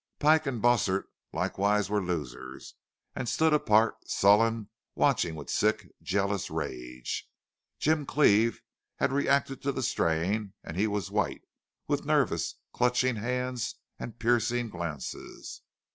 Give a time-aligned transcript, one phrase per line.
[0.17, 2.73] Pike and Bossert likewise were losers,
[3.15, 7.29] and stood apart, sullen, watching with sick, jealous rage.
[7.77, 8.63] Jim Cleve
[8.95, 11.43] had reacted to the strain, and he was white,
[11.87, 15.61] with nervous, clutching hands and piercing glances.